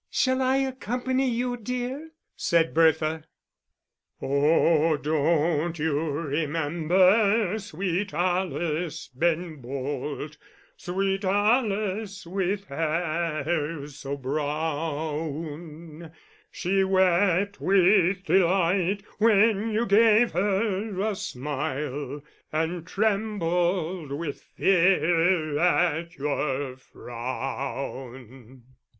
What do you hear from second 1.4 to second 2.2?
dear?"